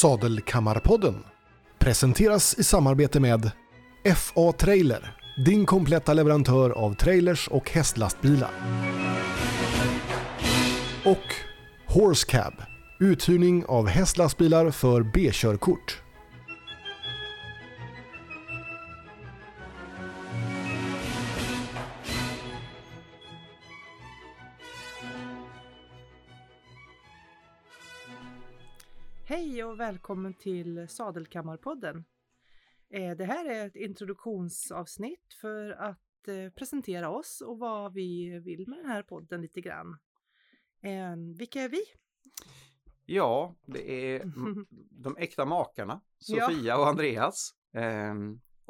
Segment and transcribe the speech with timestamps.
[0.00, 1.24] Sadelkammarpodden
[1.78, 3.50] presenteras i samarbete med
[4.16, 8.50] FA Trailer, din kompletta leverantör av trailers och hästlastbilar.
[11.04, 11.34] Och
[11.86, 12.54] Horsecab,
[13.00, 16.02] uthyrning av hästlastbilar för B-körkort.
[29.90, 32.04] Välkommen till Sadelkammarpodden.
[32.90, 38.68] Eh, Det här är ett introduktionsavsnitt för att eh, presentera oss och vad vi vill
[38.68, 39.98] med den här podden lite grann.
[40.82, 41.80] Eh, Vilka är vi?
[43.06, 44.22] Ja, det är
[45.02, 46.00] de äkta makarna.
[46.18, 47.54] Sofia och Andreas.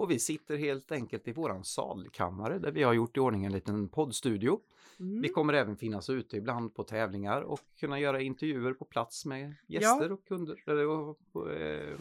[0.00, 3.52] Och vi sitter helt enkelt i våran salkammare där vi har gjort i ordning en
[3.52, 4.60] liten poddstudio.
[5.00, 5.20] Mm.
[5.20, 9.54] Vi kommer även finnas ute ibland på tävlingar och kunna göra intervjuer på plats med
[9.66, 10.62] gäster och kunder.
[10.66, 11.98] eller Och, och, eh,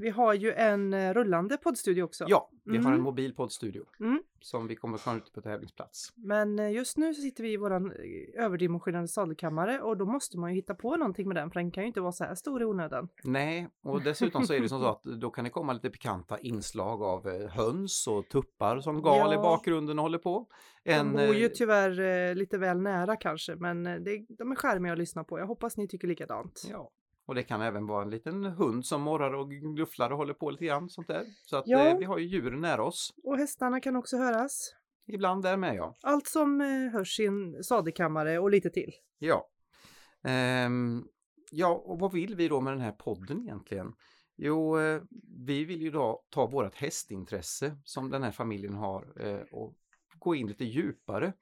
[0.00, 2.24] Vi har ju en eh, rullande poddstudio också.
[2.28, 3.02] ja, vi har en Mm.
[3.02, 4.22] mobil poddstudio Mm.
[4.40, 6.12] som vi kommer få ut på tävlingsplats.
[6.16, 10.38] Men eh, just nu så sitter vi i våran eh, överdimensionerade sadelkammare och då måste
[10.38, 12.34] man ju hitta på någonting med den för den kan ju inte vara så här
[12.34, 13.08] stor i onödan.
[13.24, 16.38] Nej, och dessutom så är det som så att då kan det komma lite pikanta
[16.38, 19.42] inslag av höns och tuppar som gal i Ja.
[19.42, 20.46] bakgrunden och håller på.
[20.84, 25.24] De bor ju tyvärr lite väl nära kanske men det, de är charmiga att lyssna
[25.24, 25.38] på.
[25.38, 26.62] Jag hoppas ni tycker likadant.
[26.70, 26.90] Ja,
[27.30, 30.50] och det kan även vara en liten hund som morrar och glufflar och håller på
[30.50, 31.24] lite grann sånt där.
[31.46, 31.86] Så att Ja.
[31.86, 33.14] eh, vi har ju djuren nära oss.
[33.24, 34.74] Och hästarna kan också höras.
[35.06, 35.96] Ibland där med ja.
[36.02, 38.92] Allt som eh, hörs i en sadelkammare och lite till.
[39.18, 39.48] Ja.
[40.24, 41.04] Ehm,
[41.50, 43.92] ja, och vad vill vi då med den här podden egentligen?
[44.36, 45.02] Jo, eh,
[45.46, 49.74] vi vill ju då ta vårt hästintresse som den här familjen har eh, och
[50.18, 51.32] gå in lite djupare eh,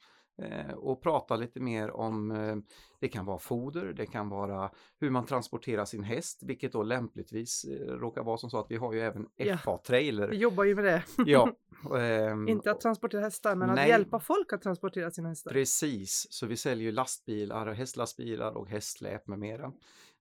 [0.76, 2.56] och prata lite mer om, eh,
[3.00, 7.64] det kan vara foder, det kan vara hur man transporterar sin häst, vilket då lämpligtvis
[7.64, 9.56] eh, råkar vara som så att vi har ju även Ja.
[9.56, 10.28] FA-trailer.
[10.28, 11.02] Vi jobbar ju med det.
[11.26, 11.52] Ja.
[11.98, 13.88] ehm, Inte att transportera hästar men att Nej.
[13.88, 15.50] hjälpa folk att transportera sina hästar.
[15.50, 19.72] Precis, så vi säljer ju lastbilar, hästlastbilar och hästsläp med mera.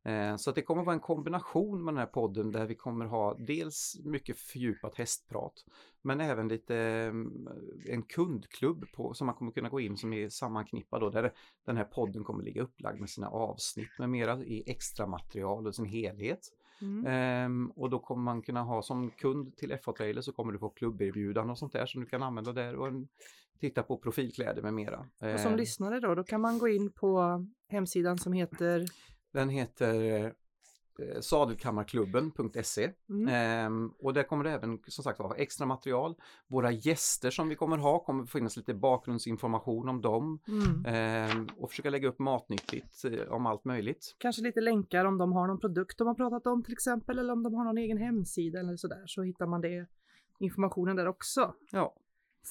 [0.03, 3.34] Eh, Så det kommer vara en kombination med den här podden där vi kommer ha
[3.34, 5.53] dels mycket fördjupat hästprat
[6.02, 7.47] men även lite mm,
[7.90, 11.34] en kundklubb på, som man kommer kunna gå in som är sammanknippad då, där
[11.66, 15.75] den här podden kommer ligga upplagd med sina avsnitt med mera i extra material och
[15.75, 16.40] sin helhet.
[16.81, 17.06] Mm.
[17.08, 20.59] Ehm, och då kommer man kunna ha som kund till FA Trailer så kommer du
[20.59, 23.08] få klubberbjudanden och sånt där som du kan använda där och en,
[23.59, 25.00] titta på profilkläder med mera.
[25.00, 28.85] Och som Ehm, lyssnare då, då kan man gå in på hemsidan som heter
[29.37, 30.25] Den heter
[30.99, 36.15] eh, sadelkammarklubben.se mm, Ehm, och där kommer det även som sagt vara extra material.
[36.47, 40.85] Våra gäster som vi kommer ha kommer finnas lite bakgrundsinformation om dem mm.
[40.85, 44.15] ehm, och försöka lägga upp matnyttigt eh, om allt möjligt.
[44.17, 47.33] Kanske lite länkar om de har någon produkt de har pratat om till exempel eller
[47.33, 49.87] om de har någon egen hemsida eller sådär så hittar man det
[50.39, 51.53] informationen där också.
[51.71, 51.95] Ja,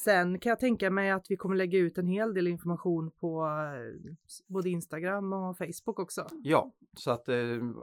[0.05, 3.47] Sen kan jag tänka mig att vi kommer lägga ut en hel del information på
[3.47, 4.15] eh,
[4.47, 6.27] både Instagram och Facebook också.
[6.43, 7.37] ja så att eh,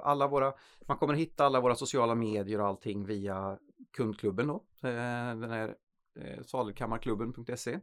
[0.03, 0.53] alla våra,
[0.87, 3.57] man kommer hitta alla våra sociala medier och allting via
[3.97, 4.55] kundklubben då.
[4.83, 5.75] Eh, den är
[6.19, 7.79] eh, sadelkammarklubben.se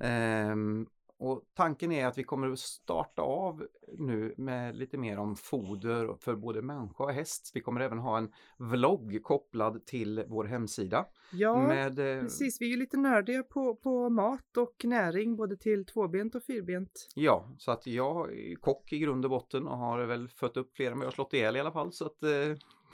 [0.00, 0.86] Ehm,
[1.20, 3.66] och tanken är att vi kommer att starta av
[3.98, 7.50] nu med lite mer om foder för både människa och häst.
[7.54, 11.06] Vi kommer även ha en vlogg kopplad till vår hemsida.
[11.32, 12.60] Ja, med, eh, precis.
[12.60, 17.08] Vi är ju lite nördiga på, på mat och näring både till tvåbent och fyrbent.
[17.14, 20.76] Ja, så att jag är kock i grund och botten och har väl fött upp
[20.76, 21.92] fler än vad jag har slått ihjäl i alla fall.
[21.92, 22.30] Så att, eh,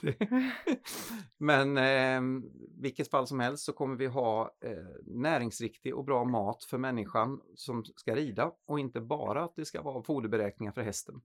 [1.39, 2.43] Men eh,
[2.81, 4.73] vilket fall som helst så kommer vi ha eh,
[5.05, 9.83] näringsriktig och bra mat för människan som ska rida och inte bara att det ska
[9.83, 11.21] vara foderberäkningar för hästen.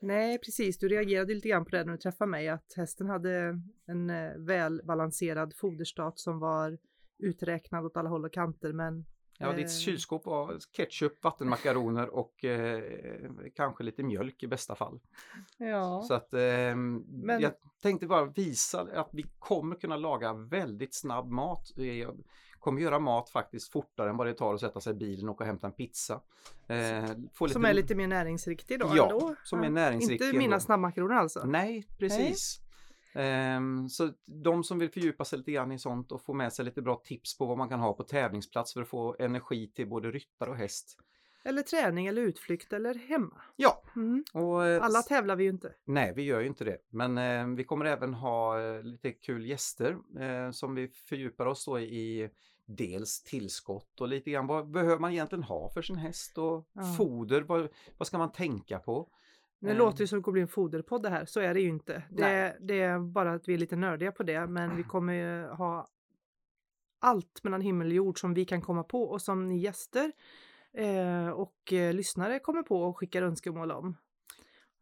[0.00, 0.78] Nej, precis.
[0.78, 4.36] Du reagerade lite grann på det när du träffade mig, att hästen hade en eh,
[4.38, 6.78] välbalanserad foderstat som var
[7.18, 9.04] uträknad åt alla håll och kanter, men
[9.38, 9.56] Ja, Eh.
[9.56, 12.82] ditt kylskåp var ketchup, vattenmakaroner och eh,
[13.56, 15.00] kanske lite mjölk i bästa fall.
[15.58, 16.02] ja.
[16.08, 16.40] Så att eh,
[16.76, 17.52] Men- jag
[17.82, 21.72] tänkte bara visa att vi kommer kunna laga väldigt snabb mat.
[21.76, 22.24] Jag
[22.58, 25.34] kommer göra mat faktiskt fortare än vad det tar att sätta sig i bilen och
[25.34, 26.20] åka och hämta en pizza.
[26.66, 29.34] Eh, få Som är lite mer näringsriktig då Ja, ändå.
[29.44, 31.44] som är näringsriktig Inte mina snabbmakaroner alltså?
[31.46, 32.58] Nej, precis.
[32.58, 32.63] Ehm,
[33.90, 36.82] så de som vill fördjupa sig lite grann i sånt och få med sig lite
[36.82, 40.10] bra tips på vad man kan ha på tävlingsplats för att få energi till både
[40.10, 40.98] ryttare och häst.
[41.46, 43.40] Eller träning eller utflykt eller hemma.
[43.56, 44.24] Ja, Mm.
[44.32, 45.72] och eh, Alla tävlar vi ju inte.
[45.84, 46.78] Nej, vi gör ju inte det.
[46.90, 51.64] Men eh, vi kommer även ha eh, lite kul gäster eh, som vi fördjupar oss
[51.64, 52.30] då i
[52.66, 56.94] dels tillskott och lite grann vad behöver man egentligen ha för sin häst och Ja.
[56.98, 57.68] foder, vad,
[57.98, 59.08] vad ska man tänka på?
[59.64, 59.76] Nu Eh.
[59.76, 61.68] låter det som att det kommer bli en foderpodd det här, så är det ju
[61.68, 62.02] inte.
[62.10, 65.46] Det, det är bara att vi är lite nördiga på det, men vi kommer ju
[65.48, 65.86] ha
[67.00, 70.12] allt mellan himmel och jord som vi kan komma på och som ni gäster
[70.72, 73.96] eh, och eh, lyssnare kommer på och skickar önskemål om.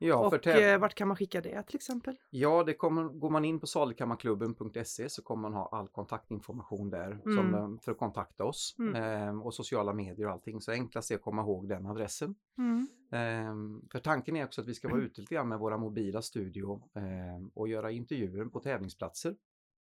[0.04, 2.16] Ja, och eh, vart kan man skicka det till exempel?
[2.30, 7.18] Ja, det kommer, går man in på sadelkammarklubben.se så kommer man ha all kontaktinformation där
[7.22, 7.54] som, Mm.
[7.54, 8.94] eh, för att kontakta oss Mm.
[8.94, 10.60] ehm, och sociala medier och allting.
[10.60, 12.34] Så enklast är att komma ihåg den adressen.
[12.58, 12.88] Mm.
[13.12, 16.22] Ehm, för tanken är också att vi ska vara ute lite grann med våra mobila
[16.22, 19.34] studio ehm, och göra intervjuer på tävlingsplatser.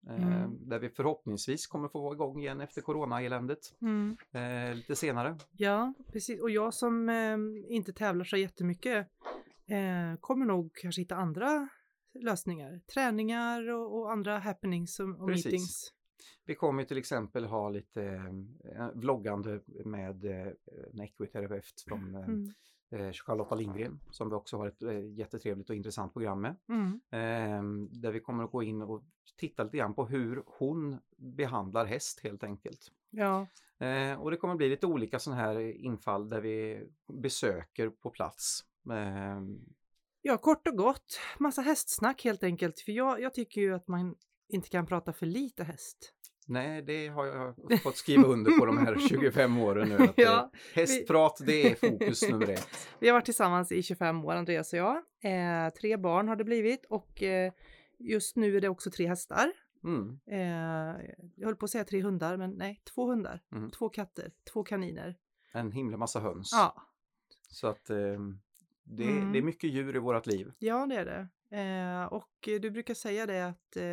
[0.09, 0.69] ehm, Mm.
[0.69, 4.17] Där vi förhoppningsvis kommer få vara igång igen efter corona-eländet Mm.
[4.31, 5.37] eh, lite senare.
[5.51, 6.41] Ja, precis.
[6.41, 7.37] Och jag som eh,
[7.75, 9.07] inte tävlar så jättemycket
[9.69, 11.69] eh, kommer nog kanske hitta andra
[12.13, 12.81] lösningar.
[12.93, 15.93] Träningar och, och andra happenings och, och meetings.
[16.45, 18.03] Vi kommer till exempel ha lite
[18.75, 20.47] eh, vloggande med eh,
[20.93, 23.07] en equiterapeut från eh, Mm.
[23.07, 26.55] eh, Charlotta Lindgren som vi också har ett eh, jättetrevligt och intressant program med.
[26.69, 27.01] Mm.
[27.11, 29.03] Eh, där vi kommer att gå in och
[29.37, 32.91] titta lite grann på hur hon behandlar häst helt enkelt.
[33.09, 33.47] Ja,
[33.81, 38.61] Eh, och det kommer bli lite olika sådana här infall där vi besöker på plats.
[38.91, 39.41] Eh,
[40.21, 41.19] Ja, kort och gott.
[41.39, 42.79] Massa hästsnack helt enkelt.
[42.79, 44.15] För jag, jag tycker ju att man
[44.47, 46.13] inte kan prata för lite häst.
[46.47, 49.95] nej, det har jag fått skriva under på de här 25 åren nu.
[49.97, 52.67] Att, Ja, hästprat, det är fokus nummer ett.
[52.99, 54.95] Vi har varit tillsammans i 25 år, Andreas och jag.
[55.23, 57.53] Eh, tre barn har det blivit och eh,
[57.97, 59.51] just nu är det också tre hästar.
[59.83, 60.19] Mm.
[60.31, 63.71] Eh, jag höll på att säga tre hundar, men nej, två hundar, Mm.
[63.71, 65.17] två katter, två kaniner.
[65.51, 66.49] En himla massa höns.
[66.53, 66.81] Ja,
[67.47, 67.97] Så att eh,
[68.89, 69.31] det, Mm.
[69.31, 70.51] det är mycket djur i vårt liv.
[70.59, 71.27] ja det är det.
[71.57, 73.83] Eh, och eh, du brukar säga det att eh,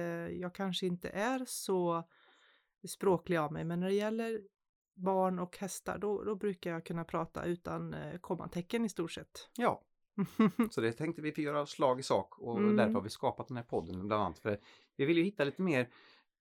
[0.40, 2.02] jag kanske inte är så
[2.88, 4.40] språklig av mig, men när det gäller
[4.94, 9.48] barn och hästar, då, då brukar jag kunna prata utan eh, kommatecken i stort sett.
[9.56, 9.82] Ja,
[10.70, 12.76] så det tänkte vi få göra slag i sak och Mm.
[12.76, 14.38] därför har vi skapat den här podden bland annat.
[14.38, 14.60] För
[14.96, 15.88] vi vill ju hitta lite mer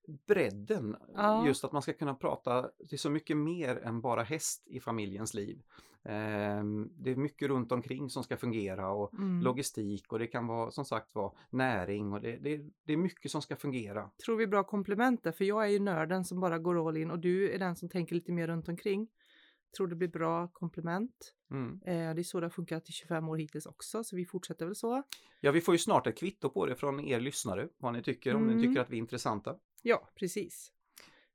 [0.08, 1.48] bredden, Ja.
[1.48, 5.34] just att man ska kunna prata till så mycket mer än bara häst i familjens
[5.34, 5.62] liv.
[6.04, 9.42] Ehm, Det är mycket runt omkring som ska fungera och Mm.
[9.42, 13.32] logistik och det kan vara som sagt vara näring och det, det, det är mycket
[13.32, 14.10] som ska fungera.
[14.26, 17.12] tror vi bra komplement där, för jag är ju nörden som bara går all in
[17.12, 19.08] och du är den som tänker lite mer runt omkring.
[19.78, 21.34] Tror det blir bra komplement.
[21.52, 21.82] Mm.
[21.86, 24.66] Eh, det är så det har funkat i 25 år hittills också, så vi fortsätter
[24.66, 25.04] väl så.
[25.42, 28.36] Ja, vi får ju snart ett kvitto på det från er lyssnare, vad ni tycker,
[28.36, 28.58] om Mm.
[28.58, 29.56] ni tycker att vi är intressanta.
[29.88, 30.72] Ja, precis.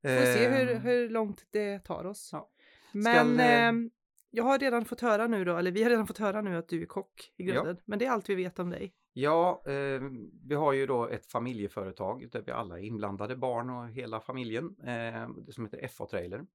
[0.01, 2.29] Får se hur, Ehm, hur långt det tar oss.
[2.33, 2.49] Ja.
[2.93, 3.91] Men eh, ehm,
[4.29, 6.67] jag har redan fått höra nu då, eller vi har redan fått höra nu att
[6.69, 7.53] du är kock i Ja.
[7.53, 7.77] grunden.
[7.85, 8.93] Men det är allt vi vet om dig.
[9.13, 10.01] Ja, eh,
[10.43, 14.75] vi har ju då ett familjeföretag där vi alla är inblandade, barn och hela familjen,
[14.83, 16.45] eh, som heter FA Trailer.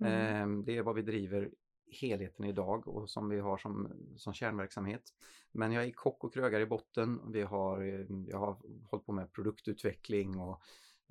[0.00, 0.58] Mm.
[0.58, 1.50] Eh, det är vad vi driver
[2.00, 5.02] helheten idag och som vi har som, som kärnverksamhet.
[5.52, 7.20] Men jag är kock och krögare i botten.
[7.32, 8.56] Vi har, eh, jag har
[8.90, 10.62] hållit på med produktutveckling och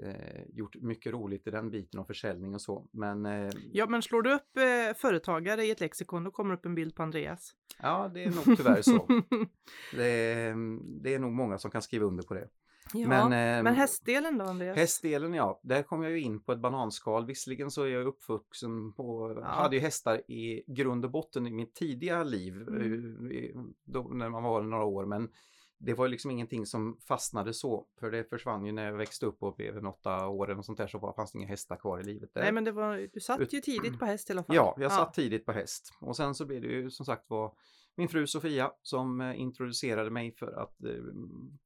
[0.03, 2.87] eh, gjort mycket roligt i den biten och försäljning och så.
[2.91, 6.65] Men eh, Ja, men slår du upp eh, företagare i ett lexikon, då kommer upp
[6.65, 7.51] en bild på Andreas.
[7.81, 9.07] ja, det är nog tyvärr så.
[9.95, 10.55] Det är,
[11.03, 12.49] det är nog många som kan skriva under på det.
[12.93, 14.77] ja, Men, men, ehm, hästdelen då, Andreas?
[14.77, 17.25] Hästdelen ja, där kom jag ju in på ett bananskal.
[17.25, 19.45] Visserligen så är jag uppvuxen på, Ja.
[19.47, 23.31] hade ju hästar i grund och botten i mitt tidiga liv, Mm.
[23.31, 25.29] eh, då, när man var några år, men
[25.79, 29.43] det var liksom ingenting som fastnade så, för det försvann ju när jag växte upp
[29.43, 31.75] och blev en åtta år eller något sånt där så var, fanns det inga hästar
[31.75, 32.41] kvar i livet där.
[32.41, 34.55] Nej, men det var, du satt ju tidigt på häst i alla fall.
[34.55, 37.53] Ja, jag satt tidigt på häst och sen så blev det ju som sagt var
[37.95, 40.91] min fru Sofia som eh, introducerade mig för att eh,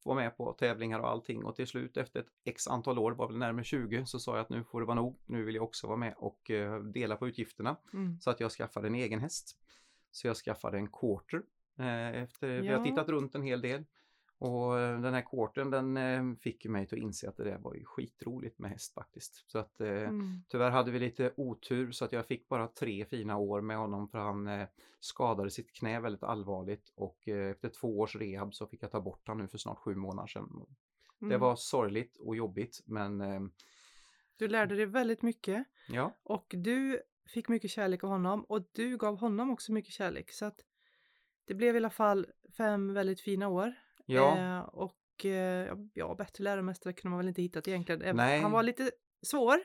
[0.03, 3.27] vara med på tävlingar och allting och till slut efter ett x antal år, var
[3.27, 5.19] väl närmare 20, så sa jag att nu får det vara nog.
[5.25, 8.19] Nu vill jag också vara med och eh, dela på utgifterna Mm.
[8.19, 9.57] så att jag skaffade en egen häst.
[10.11, 11.41] Så jag skaffade en quarter
[11.79, 12.83] eh, efter vi har Ja.
[12.83, 13.85] tittat runt en hel del.
[14.41, 17.75] Och eh, den här quartern den eh, fick mig att inse att det där var
[17.75, 19.43] ju skitroligt med häst faktiskt.
[19.51, 20.43] Så att eh, Mm.
[20.49, 24.07] Tyvärr hade vi lite otur så att jag fick bara tre fina år med honom
[24.09, 24.67] för han
[24.99, 29.27] skadade sitt knä väldigt allvarligt och efter två års rehab så fick jag ta bort
[29.27, 30.65] honom nu för snart sju månader sedan.
[31.19, 31.39] Det Mm.
[31.39, 33.17] var sorgligt och jobbigt men
[34.37, 37.01] Du lärde dig väldigt mycket ja, och du
[37.33, 40.31] fick mycket kärlek av honom och du gav honom också mycket kärlek.
[40.31, 40.59] Så att
[41.45, 43.73] det blev i alla fall fem väldigt fina år.
[44.11, 48.15] Ja, Eh, och eh, ja, bättre läromästare kunde man väl inte hittat egentligen.
[48.15, 48.41] Nej.
[48.41, 48.91] Han var lite
[49.21, 49.57] svår,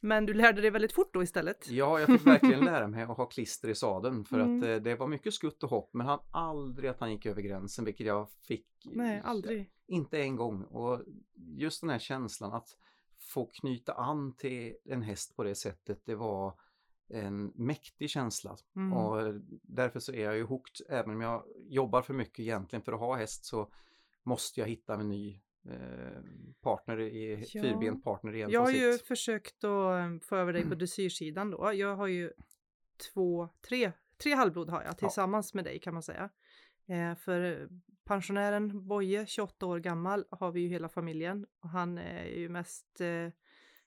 [0.00, 1.70] men du lärde dig väldigt fort då istället.
[1.70, 4.58] ja, jag fick verkligen lära mig att ha klister i sadeln för Mm.
[4.58, 7.42] att eh, det var mycket skutt och hopp men han aldrig att han gick över
[7.42, 9.70] gränsen vilket jag fick Nej, aldrig.
[9.86, 10.62] Inte en gång.
[10.62, 11.02] Och
[11.34, 12.68] just den här känslan att
[13.18, 16.54] få knyta an till en häst på det sättet, det var
[17.08, 18.56] en mäktig känsla.
[18.76, 18.92] Mm.
[18.92, 22.92] Och därför så är jag ju hooked, även om jag jobbar för mycket egentligen för
[22.92, 23.72] att ha häst så
[24.22, 26.22] måste jag hitta en ny eh,
[26.62, 27.62] partner, i, Ja.
[27.62, 29.06] fyrbent partner igen Jag har ju sikt.
[29.08, 31.72] försökt att eh, få över dig på dressyrsidan då.
[31.74, 32.32] Jag har ju
[33.12, 33.92] två, tre,
[34.22, 36.30] tre halvblod har jag tillsammans med dig kan man säga.
[36.86, 37.68] Eh, för
[38.04, 43.00] pensionären Boje, 28 år gammal, har vi ju hela familjen och han är ju mest
[43.00, 43.28] eh,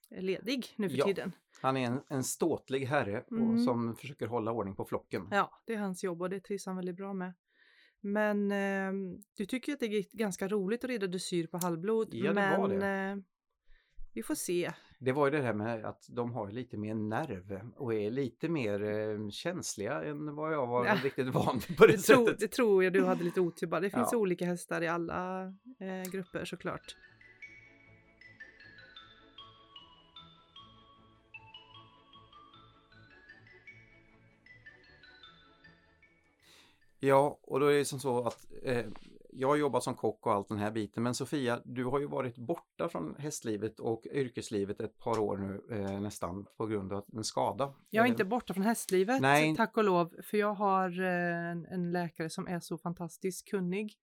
[0.10, 1.06] ledig nu för Ja.
[1.06, 1.32] tiden.
[1.62, 3.50] Han är en, en ståtlig herre Mm.
[3.54, 5.28] och, som försöker hålla ordning på flocken.
[5.32, 7.34] Ja, det är hans jobb och det trivs han väldigt bra med.
[8.02, 8.92] Men eh,
[9.38, 12.08] du tycker att det är ganska roligt att rida dressyr på halvblod.
[12.12, 12.88] Ja, det men var det.
[12.88, 13.16] Eh,
[14.14, 14.72] vi får se.
[15.00, 18.50] Det var ju det här med att de har lite mer nerv och är lite
[18.50, 20.96] mer eh, känsliga än vad jag var Ja.
[21.04, 22.40] riktigt van vid på det, Det, tro, sättet.
[22.40, 23.82] det tror jag du hade lite otur bara.
[23.82, 24.18] Det finns Ja.
[24.18, 25.44] olika hästar i alla
[25.80, 26.96] eh, grupper såklart.
[37.00, 38.86] Ja, och då är det som så att eh,
[39.30, 42.08] jag har jobbat som kock och allt den här biten, men Sofia, du har ju
[42.08, 47.06] varit borta från hästlivet och yrkeslivet ett par år nu eh, nästan på grund av
[47.14, 47.74] en skada.
[47.90, 49.56] Jag är inte borta från hästlivet, Nej.
[49.56, 53.94] tack och lov, för jag har eh, en, en läkare som är så fantastiskt kunnig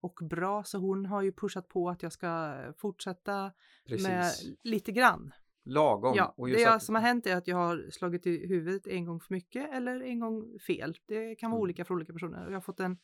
[0.00, 3.52] och bra, så hon har ju pushat på att jag ska fortsätta
[3.86, 4.08] Precis.
[4.08, 4.32] med
[4.62, 5.32] lite grann.
[5.64, 6.14] Lagom.
[6.16, 9.04] Ja, och det att- som har hänt är att jag har slagit i huvudet en
[9.04, 10.96] gång för mycket eller en gång fel.
[11.06, 11.62] Det kan vara Mm.
[11.62, 12.44] olika för olika personer.
[12.46, 12.98] Jag har fått en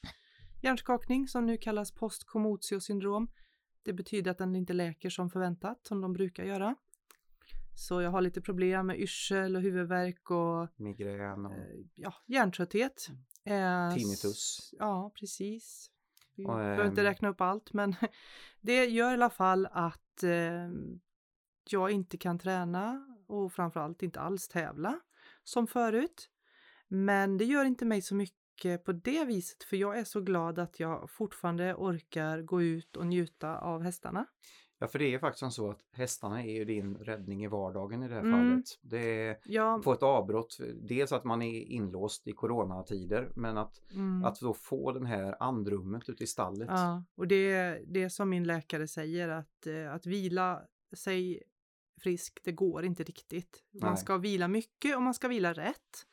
[0.62, 3.28] hjärnskakning som nu kallas postkomotio-syndrom.
[3.82, 6.74] Det betyder att den inte läker som förväntat, som de brukar göra.
[7.74, 11.58] Så jag har lite problem med yrsel och huvudvärk och migrän och eh,
[11.94, 13.08] ja, hjärntrötthet.
[13.44, 14.70] Eh, Tinnitus.
[14.78, 15.90] Ja, precis.
[16.34, 17.94] Vi Och, behöver inte ehm, räkna upp allt, men
[18.60, 20.68] det gör i alla fall att eh,
[21.72, 25.00] jag inte kan träna och framförallt inte alls tävla
[25.44, 26.28] som förut.
[26.88, 30.58] Men det gör inte mig så mycket på det viset, för jag är så glad
[30.58, 34.26] att jag fortfarande orkar gå ut och njuta av hästarna.
[34.80, 38.08] Ja, för det är faktiskt så att hästarna är ju din räddning i vardagen i
[38.08, 38.32] det här Mm.
[38.32, 38.64] fallet.
[38.82, 40.58] Det är Jag, få ett avbrott,
[40.88, 44.24] dels att man är inlåst i coronatider, men att, mm.
[44.24, 46.68] att då få den här andrummet ute i stallet.
[46.70, 50.62] Ja, och det är det som min läkare säger att, eh, att vila
[50.96, 51.42] sig
[51.98, 53.64] frisk, det går inte riktigt.
[53.70, 53.98] Man Nej.
[53.98, 56.06] ska vila mycket och man ska vila rätt.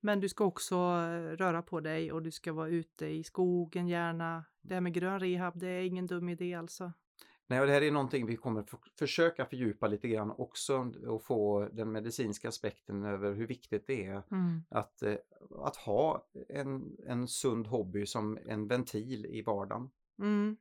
[0.00, 3.88] Men du ska också eh, röra på dig och du ska vara ute i skogen
[3.88, 4.44] gärna.
[4.62, 6.92] Det här med grön rehab, det är ingen dum idé alltså.
[7.48, 11.22] Nej, och det här är någonting vi kommer för, försöka fördjupa lite grann också och
[11.24, 14.22] få den medicinska aspekten över hur viktigt det är
[14.68, 15.14] att, eh,
[15.58, 19.90] att ha en, en sund hobby som en ventil i vardagen.
[20.18, 20.56] Mm.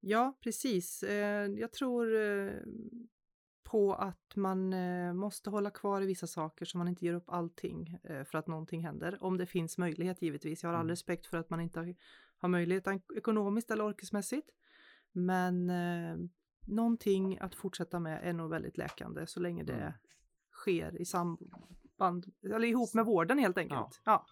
[0.00, 1.02] Ja, precis.
[1.02, 2.06] Eh, Jag tror
[3.70, 7.28] på att man eh, måste hålla kvar i vissa saker så man inte ger upp
[7.30, 9.18] allting eh, för att någonting händer.
[9.24, 10.62] Om det finns möjlighet givetvis.
[10.62, 10.90] Jag har all Mm.
[10.90, 14.50] respekt för att man inte har- möjlighet ekonomiskt eller yrkesmässigt.
[15.12, 16.16] Men eh,
[16.66, 19.92] någonting att fortsätta med är nog väldigt läkande så länge det Mm.
[20.52, 24.00] sker i samband, eller ihop med vården helt enkelt.
[24.04, 24.26] Ja.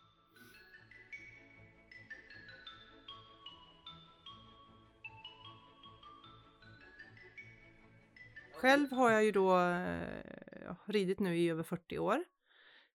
[8.57, 12.25] Själv har jag ju då eh, ridit nu i över 40 år.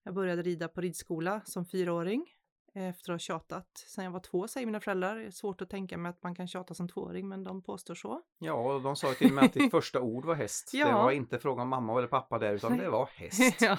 [0.04, 2.26] Jag började rida på ridskola som fyraåring
[2.74, 5.16] efter att ha tjatat sedan jag var två säger mina föräldrar.
[5.16, 7.96] Det är svårt att tänka mig att man kan tjata som tvååring men de påstår
[7.96, 8.22] så.
[8.40, 10.70] Ja, de sa till och med att ditt första ord var häst.
[10.72, 11.04] Det Ja.
[11.04, 13.62] var inte fråga om mamma eller pappa där, utan det var häst.
[13.62, 13.78] ja.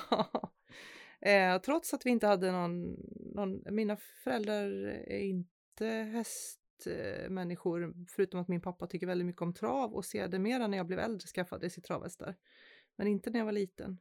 [1.31, 2.97] eh, trots att vi inte hade någon,
[3.35, 4.67] någon mina föräldrar
[5.07, 5.87] är inte
[6.87, 10.99] hästmänniskor förutom att min pappa tycker väldigt mycket om trav och sedermera när jag blev
[10.99, 12.37] äldre skaffade sig travhästar.
[12.97, 13.99] Men inte när jag var liten.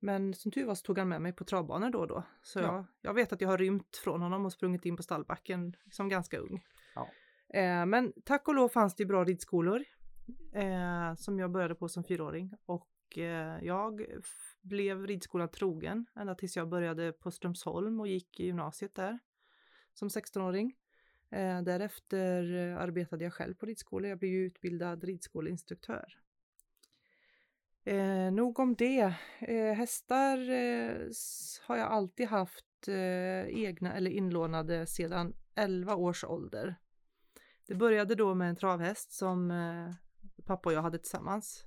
[0.00, 2.22] Men som tur var så tog han med mig på travbanor då och då.
[2.42, 2.64] Så Ja.
[2.64, 6.08] jag, jag vet att jag har rymt från honom och sprungit in på stallbacken som
[6.08, 6.64] ganska ung.
[6.94, 7.08] Ja.
[7.58, 9.84] Eh, men tack och lov fanns det bra ridskolor
[10.54, 12.52] eh, som jag började på som fyraåring.
[12.66, 14.06] Och eh, jag
[14.62, 19.18] blev ridskolan trogen ända tills jag började på Strömsholm och gick i gymnasiet där
[19.94, 20.74] som 16-åring.
[21.30, 22.42] Eh, därefter
[22.76, 24.08] arbetade jag själv på ridskola.
[24.08, 26.18] Jag blev utbildad ridskoleinstruktör.
[27.88, 29.14] Eh, nog om det.
[29.38, 31.10] Eh, hästar eh,
[31.66, 36.76] har jag alltid haft eh, egna eller inlånade sedan 11 års ålder.
[37.66, 39.94] Det började då med en travhäst som eh,
[40.44, 41.64] pappa och jag hade tillsammans.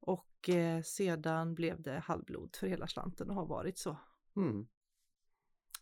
[0.00, 3.96] Och eh, sedan blev det halvblod för hela slanten och har varit så.
[4.36, 4.66] Mm.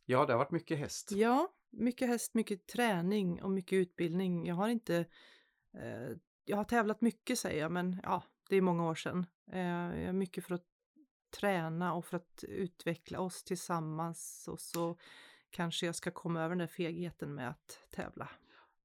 [0.04, 1.12] Ja, det har varit mycket häst.
[1.12, 4.46] Ja, mycket häst, mycket träning och mycket utbildning.
[4.46, 4.96] Jag har inte...
[5.74, 9.26] Eh, jag har tävlat mycket säger jag, men ja, det är många år sedan.
[9.52, 10.64] Eh, jag är mycket för att
[11.40, 14.96] träna och för att utveckla oss tillsammans och så
[15.50, 18.28] kanske jag ska komma över den där fegheten med att tävla.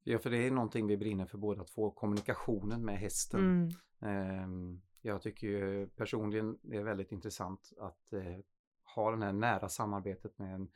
[0.04, 3.40] Ja, för det är någonting vi brinner för båda två, kommunikationen med hästen.
[3.40, 3.70] Mm.
[4.02, 8.40] Ehm, Jag tycker ju personligen det är väldigt intressant att eh,
[8.96, 10.68] ha den här nära samarbetet med en eh,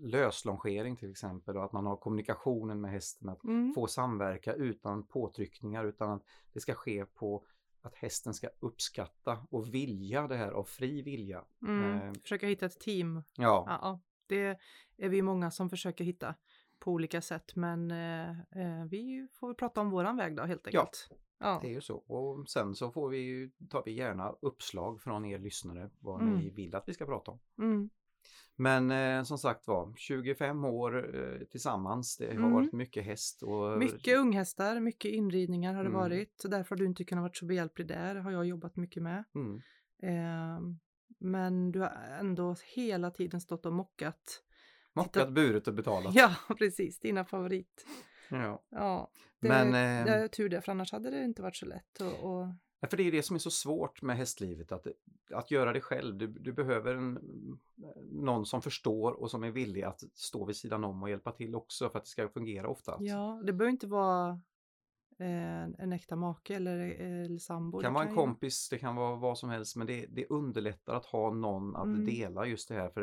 [0.00, 3.72] löslongering till exempel och att man har kommunikationen med hästen, att Mm.
[3.74, 7.44] få samverka utan påtryckningar utan att det ska ske på
[7.82, 11.44] att hästen ska uppskatta och vilja det här av fri vilja.
[11.62, 12.02] Mm.
[12.08, 13.16] Eh, Försöka hitta ett team.
[13.16, 14.58] Ja, Ja, ja, det
[14.96, 16.34] är vi många som försöker hitta
[16.78, 20.80] på olika sätt men eh, eh, vi får prata om våran väg då helt Ja.
[20.80, 21.10] enkelt.
[21.40, 21.58] Ja.
[21.62, 21.96] det är ju så.
[21.96, 26.34] Och sen så får vi ju, tar vi gärna uppslag från er lyssnare vad Mm.
[26.38, 27.38] ni vill att vi ska prata om.
[28.60, 32.52] Men eh, som sagt var, 25 år eh, tillsammans, det har Mm.
[32.52, 36.00] varit mycket häst och Mycket unghästar, mycket inridningar har det Mm.
[36.00, 36.34] varit.
[36.40, 39.24] Så därför har du inte kunnat vara så behjälplig där, har jag jobbat mycket med.
[39.34, 39.60] Mm.
[40.02, 40.78] Ehm,
[41.18, 44.42] men du har ändå hela tiden stått och mockat.
[44.92, 46.14] Mockat, buret och betalat.
[46.14, 47.86] Ja, precis, dina favorit.
[48.30, 48.62] Ja.
[48.70, 49.10] Ja,
[49.40, 49.78] det, Men, det
[50.12, 52.00] eh, är tur det, för annars hade det inte varit så lätt.
[52.00, 52.46] Och, och,
[52.80, 54.86] Ja, För det är det som är så svårt med hästlivet, att,
[55.30, 56.18] att göra det själv.
[56.18, 57.18] Du, du behöver en,
[58.10, 61.54] någon som förstår och som är villig att stå vid sidan om och hjälpa till
[61.54, 63.00] också för att det ska fungera oftast.
[63.00, 64.30] ja, det behöver inte vara
[65.18, 66.78] eh, en äkta make eller,
[67.24, 67.78] eller sambo.
[67.78, 70.94] Det kan vara en kompis, det kan vara vad som helst, men det, det underlättar
[70.94, 72.04] att ha någon att Mm.
[72.06, 72.88] dela just det här.
[72.90, 73.00] För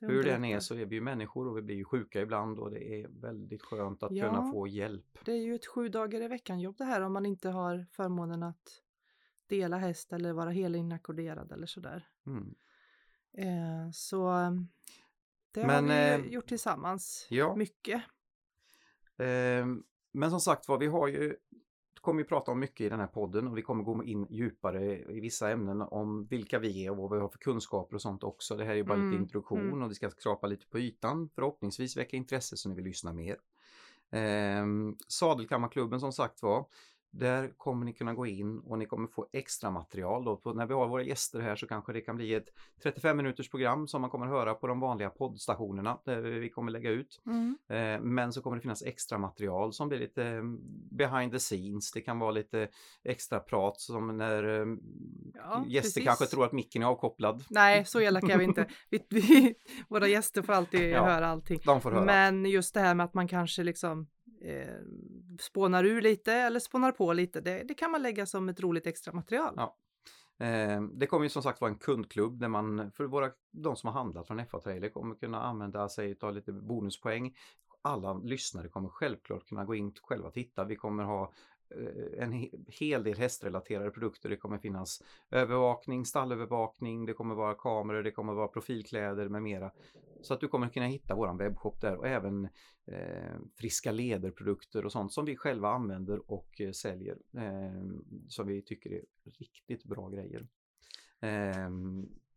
[0.00, 2.20] det hur det än är så är vi ju människor och vi blir ju sjuka
[2.20, 4.24] ibland och det är väldigt skönt att Ja.
[4.26, 5.18] kunna få hjälp.
[5.24, 7.86] Det är ju ett sju dagar i veckan jobb det här om man inte har
[7.92, 8.82] förmånen att
[9.48, 12.08] dela häst eller vara helinackorderad eller sådär.
[12.26, 12.54] Mm.
[13.32, 14.50] Eh, så eh,
[15.50, 17.26] det har Men, vi eh, gjort tillsammans.
[17.30, 17.56] Ja.
[17.56, 18.02] Mycket.
[19.18, 21.36] Ehm, Men som sagt var, vi har ju
[22.06, 24.98] kommer ju prata om mycket i den här podden och vi kommer gå in djupare
[25.12, 28.24] i vissa ämnen om vilka vi är och vad vi har för kunskaper och sånt
[28.24, 28.56] också.
[28.56, 29.82] Det här är ju bara Mm, lite introduktion mm.
[29.82, 31.28] och vi ska skrapa lite på ytan.
[31.34, 33.36] Förhoppningsvis väcka intresse så ni vill lyssna mer.
[34.10, 36.66] Ehm, Sadelkammarklubben som sagt var,
[37.10, 40.24] där kommer ni kunna gå in och ni kommer få extra material.
[40.24, 40.36] Då.
[40.36, 42.48] På, när vi har våra gäster här så kanske det kan bli ett
[42.82, 46.90] 35 minuters program som man kommer höra på de vanliga poddstationerna där vi kommer lägga
[46.90, 47.20] ut.
[47.26, 47.58] Mm.
[47.68, 50.42] Eh, Men så kommer det finnas extra material som blir lite eh,
[50.90, 51.92] behind the scenes.
[51.92, 52.68] Det kan vara lite
[53.04, 54.66] extra prat som när eh,
[55.34, 56.04] Ja, gäster precis.
[56.04, 57.44] kanske tror att micken är avkopplad.
[57.50, 58.66] Nej, så elaka är vi inte.
[58.90, 59.54] Vi, vi,
[59.88, 61.60] våra gäster får alltid Ja, höra allting.
[61.64, 62.04] De får höra.
[62.04, 64.06] Men just det här med att man kanske liksom
[64.44, 64.66] eh,
[65.40, 68.86] spånar ur lite eller spånar på lite, det, det kan man lägga som ett roligt
[68.86, 69.54] extra material.
[69.56, 69.76] Ja.
[70.46, 73.86] Eh, Det kommer ju som sagt vara en kundklubb där man, för våra, de som
[73.86, 77.34] har handlat från FA Trailer kommer kunna använda sig av lite bonuspoäng.
[77.82, 80.64] Alla lyssnare kommer självklart kunna gå in själva och titta.
[80.64, 81.32] Vi kommer ha
[82.18, 84.28] en he- hel del hästrelaterade produkter.
[84.28, 89.70] Det kommer finnas övervakning, stallövervakning, det kommer vara kameror, det kommer vara profilkläder med mera.
[90.22, 92.44] Så att du kommer kunna hitta våran webbshop där och även
[92.86, 97.18] eh, friska lederprodukter och sånt som vi själva använder och eh, säljer.
[97.36, 97.82] Eh,
[98.28, 100.46] som vi tycker är riktigt bra grejer.
[101.20, 101.70] Eh,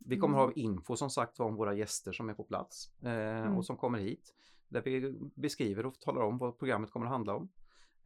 [0.06, 0.48] vi kommer Mm.
[0.48, 3.58] ha info som sagt om våra gäster som är på plats eh, Mm.
[3.58, 4.34] och som kommer hit.
[4.70, 7.50] Där vi beskriver och talar om vad programmet kommer att handla om.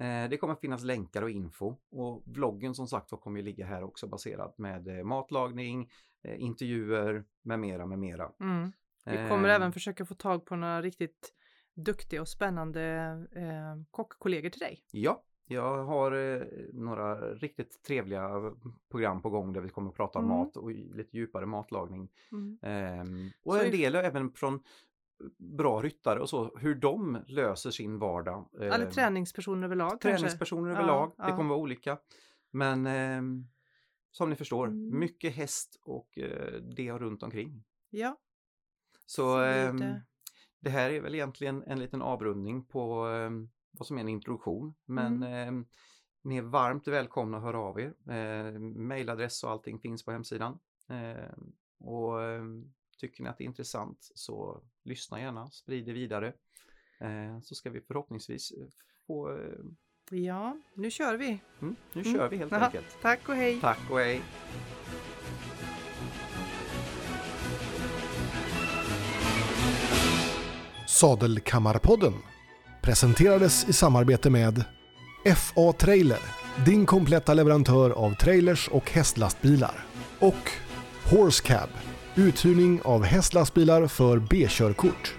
[0.04, 3.84] Eh, Det kommer finnas länkar och info och vloggen som sagt kommer ju ligga här
[3.84, 5.90] också baserad med eh, matlagning,
[6.24, 8.32] eh, intervjuer med mera med mera.
[8.40, 8.72] Mm.
[9.06, 11.34] Vi kommer Eh, även försöka få tag på några riktigt
[11.74, 12.82] duktiga och spännande
[13.36, 14.84] eh, kockkollegor till dig.
[14.92, 16.42] Ja, jag har eh,
[16.74, 18.30] några riktigt trevliga
[18.92, 20.38] program på gång där vi kommer att prata om Mm.
[20.38, 22.10] mat och lite djupare matlagning.
[22.32, 22.60] Mm.
[22.62, 24.60] Ehm, och Så en del även från
[25.38, 28.50] bra ryttare och så, hur de löser sin vardag.
[28.60, 30.10] Eller Ehm, träningspersoner överlag kanske.
[30.10, 31.10] träningspersoner Ja, överlag.
[31.18, 31.36] Det ja.
[31.38, 31.98] kommer vara olika.
[32.52, 33.48] Men ehm,
[34.12, 35.00] som ni förstår, Mm.
[35.00, 37.64] mycket häst och eh, det runt omkring.
[37.90, 38.18] Ja,
[39.06, 40.04] Så ehm, det.
[40.60, 44.74] det här är väl egentligen en liten avrundning på ehm, vad som är en introduktion.
[44.86, 45.48] Men Mm.
[45.48, 45.66] ehm,
[46.22, 47.94] ni är varmt välkomna att höra av er.
[48.14, 50.60] Eh, mailadress och allting finns på hemsidan.
[50.90, 52.20] Ehm, och
[52.98, 56.28] tycker ni att det är intressant så lyssna gärna, sprid det vidare.
[57.02, 58.68] Eh, så ska vi förhoppningsvis eh,
[59.08, 59.32] få...
[59.38, 61.40] Eh, ja, nu kör vi.
[61.62, 62.14] mm, nu Mm.
[62.14, 62.98] kör vi helt Jaha, enkelt.
[63.02, 63.60] Tack och hej.
[63.62, 64.22] Tack och hej!
[70.88, 72.14] Sadelkammarpodden
[72.82, 74.64] presenterades i samarbete med
[75.38, 76.20] FA Trailer,
[76.66, 79.86] din kompletta leverantör av trailers och hästlastbilar.
[80.20, 80.50] Och
[81.12, 81.70] Horse Cab,
[82.16, 85.14] uthyrning av hästlastbilar för B-körkort.